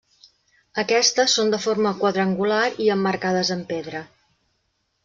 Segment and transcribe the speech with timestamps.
[0.83, 4.05] Aquestes són de forma quadrangular i emmarcades amb pedra.